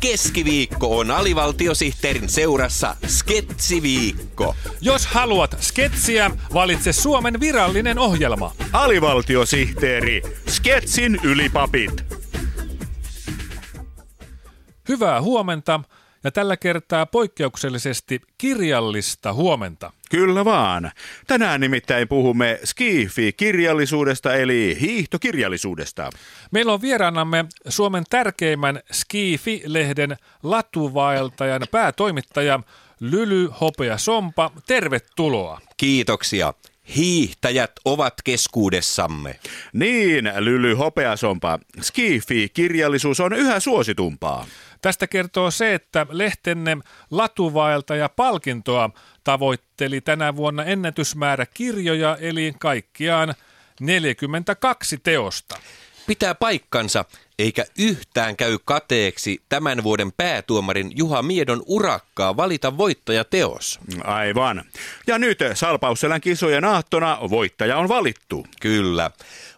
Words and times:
Keskiviikko 0.00 0.98
on 0.98 1.10
alivaltiosihteerin 1.10 2.28
seurassa 2.28 2.96
Sketsiviikko. 3.06 4.54
Jos 4.80 5.06
haluat 5.06 5.56
sketsiä, 5.60 6.30
valitse 6.54 6.92
Suomen 6.92 7.40
virallinen 7.40 7.98
ohjelma. 7.98 8.52
Alivaltiosihteeri, 8.72 10.22
Sketsin 10.48 11.20
ylipapit. 11.22 12.04
Hyvää 14.88 15.22
huomenta 15.22 15.80
ja 16.24 16.30
tällä 16.30 16.56
kertaa 16.56 17.06
poikkeuksellisesti 17.06 18.20
kirjallista 18.38 19.32
huomenta. 19.32 19.92
Kyllä 20.10 20.44
vaan. 20.44 20.90
Tänään 21.26 21.60
nimittäin 21.60 22.08
puhumme 22.08 22.60
Skifi-kirjallisuudesta 22.64 24.34
eli 24.34 24.76
hiihtokirjallisuudesta. 24.80 26.10
Meillä 26.50 26.72
on 26.72 26.82
vieraanamme 26.82 27.44
Suomen 27.68 28.04
tärkeimmän 28.10 28.80
Skifi-lehden 28.92 30.16
latuvaeltajan 30.42 31.62
päätoimittaja 31.70 32.60
Lyly 33.00 33.48
Hopea 33.60 33.98
Sompa. 33.98 34.50
Tervetuloa. 34.66 35.60
Kiitoksia. 35.76 36.54
Hiihtäjät 36.96 37.72
ovat 37.84 38.14
keskuudessamme. 38.24 39.38
Niin, 39.72 40.32
Lyly 40.38 40.74
Hopeasompa, 40.74 41.58
Skifi-kirjallisuus 41.80 43.20
on 43.20 43.32
yhä 43.32 43.60
suositumpaa. 43.60 44.46
Tästä 44.82 45.06
kertoo 45.06 45.50
se, 45.50 45.74
että 45.74 46.06
lehtenne 46.10 46.78
latuvaeltaja 47.10 48.08
palkintoa 48.08 48.90
tavoitteli 49.24 50.00
tänä 50.00 50.36
vuonna 50.36 50.64
ennätysmäärä 50.64 51.46
kirjoja, 51.54 52.16
eli 52.20 52.54
kaikkiaan 52.60 53.34
42 53.80 54.98
teosta. 55.02 55.58
Pitää 56.06 56.34
paikkansa, 56.34 57.04
eikä 57.38 57.64
yhtään 57.78 58.36
käy 58.36 58.58
kateeksi 58.64 59.42
tämän 59.48 59.82
vuoden 59.82 60.12
päätuomarin 60.12 60.92
Juha 60.96 61.22
Miedon 61.22 61.62
urakkaa 61.66 62.36
valita 62.36 62.78
voittajateos. 62.78 63.80
Aivan. 64.04 64.64
Ja 65.06 65.18
nyt 65.18 65.38
Salpausselän 65.54 66.20
kisojen 66.20 66.64
aattona 66.64 67.18
voittaja 67.30 67.78
on 67.78 67.88
valittu. 67.88 68.46
Kyllä. 68.60 69.10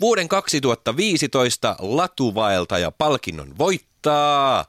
Vuoden 0.00 0.28
2015 0.28 1.76
latuvaeltaja 1.78 2.90
palkinnon 2.90 3.58
voittaa 3.58 4.64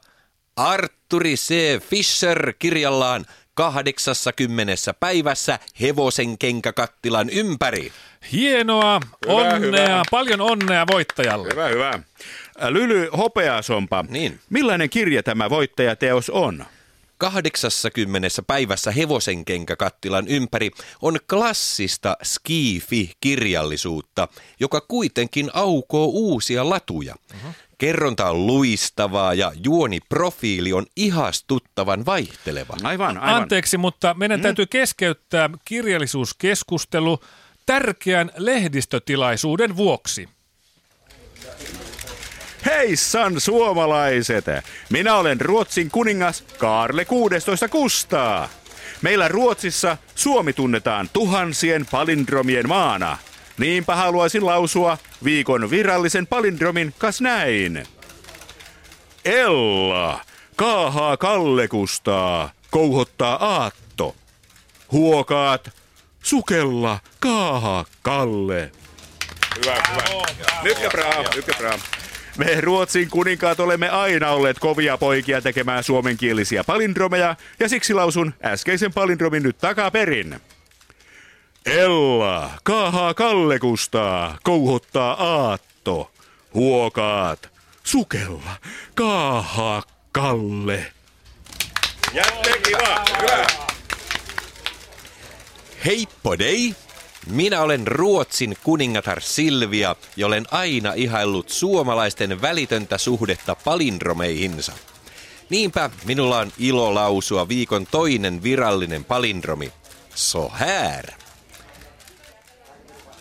Arturi 0.56 1.34
C. 1.34 1.54
Fischer 1.90 2.52
kirjallaan 2.58 3.26
80 3.54 4.94
päivässä 5.00 5.58
hevosen 5.80 6.38
kenkäkattilan 6.38 7.30
ympäri. 7.30 7.92
Hienoa, 8.32 9.00
Hyvä, 9.26 9.34
onnea, 9.34 9.86
hyvä. 9.86 10.02
paljon 10.10 10.40
onnea 10.40 10.86
voittajalle. 10.92 11.48
Hyvä, 11.52 11.68
hyvä. 11.68 11.98
Lyly 12.70 13.08
Hopeasompa, 13.16 14.04
Niin. 14.08 14.40
millainen 14.50 14.90
kirja 14.90 15.22
tämä 15.22 15.50
voittajateos 15.50 16.30
on? 16.30 16.64
80 17.18 18.28
päivässä 18.46 18.90
hevosen 18.90 19.44
kenkäkattilan 19.44 20.28
ympäri 20.28 20.70
on 21.02 21.18
klassista 21.30 22.16
skifi-kirjallisuutta, 22.22 24.28
joka 24.60 24.80
kuitenkin 24.80 25.50
aukoo 25.54 26.06
uusia 26.06 26.70
latuja. 26.70 27.14
Kerronta 27.78 28.30
on 28.30 28.46
luistavaa 28.46 29.34
ja 29.34 29.52
juoniprofiili 29.64 30.72
on 30.72 30.86
ihastuttavan 30.96 32.06
vaihteleva. 32.06 32.76
Aivan, 32.82 33.18
aivan. 33.18 33.42
Anteeksi, 33.42 33.78
mutta 33.78 34.14
meidän 34.14 34.40
täytyy 34.40 34.66
keskeyttää 34.66 35.50
kirjallisuuskeskustelu 35.64 37.20
tärkeän 37.66 38.30
lehdistötilaisuuden 38.36 39.76
vuoksi. 39.76 40.28
Heissan 42.66 43.40
suomalaiset! 43.40 44.44
Minä 44.90 45.16
olen 45.16 45.40
Ruotsin 45.40 45.90
kuningas 45.90 46.44
Kaarle 46.58 47.04
16 47.04 47.68
Kustaa. 47.68 48.48
Meillä 49.02 49.28
Ruotsissa 49.28 49.96
Suomi 50.14 50.52
tunnetaan 50.52 51.08
tuhansien 51.12 51.86
palindromien 51.90 52.68
maana. 52.68 53.18
Niinpä 53.58 53.96
haluaisin 53.96 54.46
lausua 54.46 54.98
viikon 55.24 55.70
virallisen 55.70 56.26
palindromin 56.26 56.94
kas 56.98 57.20
näin. 57.20 57.86
Ella, 59.24 60.20
kaahaa 60.56 61.16
Kalle 61.16 61.68
Kustaa, 61.68 62.50
kouhottaa 62.70 63.54
aatto. 63.54 64.16
Huokaat, 64.92 65.70
sukella, 66.22 66.98
kaahaa 67.20 67.84
Kalle. 68.02 68.72
Hyvä, 69.58 69.74
hyvä. 69.90 70.62
Mycket 70.62 70.90
bra, 70.92 71.24
mycket 71.36 71.58
bra. 71.58 71.78
Me 72.38 72.60
Ruotsin 72.60 73.10
kuninkaat 73.10 73.60
olemme 73.60 73.88
aina 73.88 74.30
olleet 74.30 74.58
kovia 74.58 74.98
poikia 74.98 75.40
tekemään 75.40 75.84
suomenkielisiä 75.84 76.64
palindromeja, 76.64 77.36
ja 77.60 77.68
siksi 77.68 77.94
lausun 77.94 78.34
äskeisen 78.44 78.92
palindromin 78.92 79.42
nyt 79.42 79.58
takaperin. 79.58 80.40
Ella, 81.66 82.50
kaahaa 82.62 83.14
Kalle 83.14 83.58
Kustaa, 83.58 84.38
kouhottaa 84.42 85.12
aatto. 85.12 86.10
Huokaat, 86.54 87.48
sukella, 87.84 88.56
kaahaa 88.94 89.82
Kalle. 90.12 90.92
Jätte 92.12 92.60
kiva, 92.62 93.04
hyvä. 93.22 93.46
Heippo 95.84 96.38
dei! 96.38 96.74
Minä 97.26 97.60
olen 97.60 97.86
Ruotsin 97.86 98.56
kuningatar 98.62 99.20
Silvia 99.20 99.96
ja 100.16 100.26
olen 100.26 100.46
aina 100.50 100.92
ihaillut 100.92 101.48
suomalaisten 101.48 102.42
välitöntä 102.42 102.98
suhdetta 102.98 103.54
palindromeihinsa. 103.54 104.72
Niinpä 105.50 105.90
minulla 106.04 106.38
on 106.38 106.52
ilo 106.58 106.94
lausua 106.94 107.48
viikon 107.48 107.86
toinen 107.86 108.42
virallinen 108.42 109.04
palindromi. 109.04 109.72
Så 110.14 110.48
här. 110.48 111.23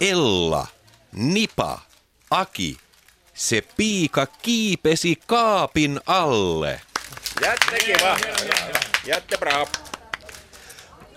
Ella, 0.03 0.67
Nipa, 1.11 1.79
Aki, 2.29 2.77
se 3.33 3.63
piika 3.77 4.25
kiipesi 4.25 5.19
kaapin 5.27 5.99
alle. 6.05 6.81
Jätte 7.41 7.77
kiva. 7.85 8.17
Jätte 9.05 9.37
bra. 9.37 9.67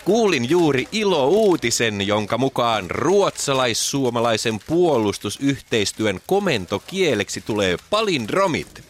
Kuulin 0.05 0.49
juuri 0.49 0.87
ilo-uutisen, 0.91 2.07
jonka 2.07 2.37
mukaan 2.37 2.91
ruotsalais-suomalaisen 2.91 4.59
puolustusyhteistyön 4.67 6.19
komentokieleksi 6.27 7.41
tulee 7.41 7.77
palindromit. 7.89 8.83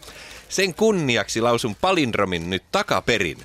Sen 0.48 0.74
kunniaksi 0.74 1.40
lausun 1.40 1.74
palindromin 1.74 2.50
nyt 2.50 2.62
takaperin. 2.72 3.38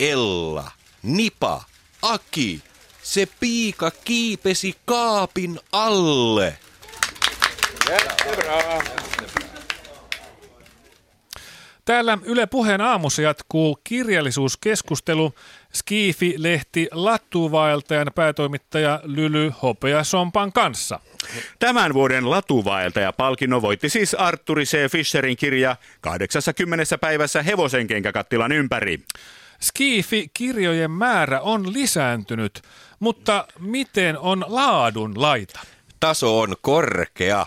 Ella, 0.00 0.70
Nipa, 1.02 1.62
Aki, 2.02 2.62
se 3.02 3.28
piika 3.40 3.90
kiipesi 4.04 4.74
kaapin 4.84 5.60
alle. 5.72 6.58
Täällä 11.84 12.18
Yle 12.24 12.46
Puheen 12.46 12.80
aamussa 12.80 13.22
jatkuu 13.22 13.78
kirjallisuuskeskustelu. 13.84 15.34
Skifi-lehti 15.72 16.88
Lattuvaeltajan 16.92 18.10
päätoimittaja 18.14 19.00
Lyly 19.04 19.52
Hopeasompan 19.62 20.52
kanssa. 20.52 21.00
Tämän 21.58 21.94
vuoden 21.94 22.30
latuvaeltaja 22.30 23.12
palkinnon 23.12 23.62
voitti 23.62 23.88
siis 23.88 24.14
Arturi 24.14 24.64
C. 24.64 24.90
Fischerin 24.90 25.36
kirja 25.36 25.76
80 26.00 26.98
päivässä 26.98 27.42
hevosenkenkäkattilan 27.42 28.52
ympäri. 28.52 29.00
Skifi-kirjojen 29.62 30.90
määrä 30.90 31.40
on 31.40 31.72
lisääntynyt, 31.72 32.62
mutta 33.00 33.48
miten 33.58 34.18
on 34.18 34.44
laadun 34.48 35.20
laita? 35.20 35.60
Taso 36.00 36.40
on 36.40 36.56
korkea. 36.60 37.46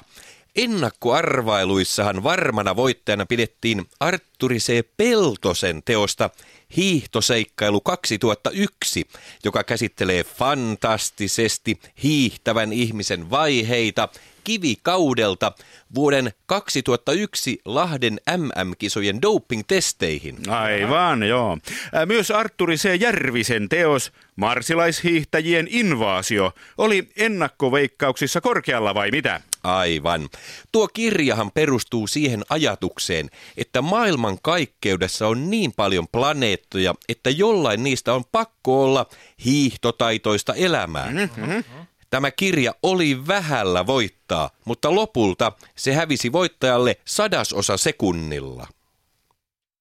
Ennakkoarvailuissahan 0.56 2.24
varmana 2.24 2.76
voittajana 2.76 3.26
pidettiin 3.26 3.86
Artturi 4.00 4.58
C. 4.58 4.88
Peltosen 4.98 5.84
teosta 5.86 6.30
Hiihtoseikkailu 6.78 7.82
2001, 7.82 9.08
joka 9.44 9.64
käsittelee 9.64 10.24
fantastisesti 10.24 11.80
hiihtävän 12.04 12.74
ihmisen 12.74 13.30
vaiheita 13.30 14.10
kivikaudelta 14.44 15.52
vuoden 15.96 16.32
2001 16.46 17.62
Lahden 17.66 18.20
MM-kisojen 18.38 19.22
doping-testeihin. 19.22 20.50
Aivan, 20.50 21.24
joo. 21.24 21.58
Myös 22.06 22.32
Arturi 22.32 22.76
C. 22.76 23.02
Järvisen 23.02 23.70
teos 23.70 24.12
Marsilaishiihtäjien 24.36 25.68
invaasio 25.70 26.52
oli 26.78 27.10
ennakkoveikkauksissa 27.18 28.42
korkealla 28.42 28.94
vai 28.94 29.12
mitä? 29.12 29.42
Aivan. 29.64 30.30
Tuo 30.72 30.88
kirjahan 30.88 31.52
perustuu 31.52 32.08
siihen 32.08 32.44
ajatukseen, 32.50 33.30
että 33.58 33.82
maailman 33.82 34.38
kaikkeudessa 34.42 35.28
on 35.28 35.50
niin 35.50 35.74
paljon 35.74 36.08
planeettoja, 36.08 36.96
että 37.10 37.30
jollain 37.30 37.84
niistä 37.84 38.14
on 38.14 38.24
pakko 38.32 38.84
olla 38.84 39.06
hiihtotaitoista 39.46 40.54
elämää. 40.54 41.12
Mm-hmm. 41.12 41.64
Tämä 42.14 42.32
kirja 42.32 42.76
oli 42.84 43.28
vähällä 43.28 43.86
voittaa, 43.86 44.50
mutta 44.66 44.96
lopulta 44.96 45.52
se 45.76 45.94
hävisi 45.94 46.32
voittajalle 46.32 46.96
sadasosa 47.06 47.78
sekunnilla. 47.78 48.68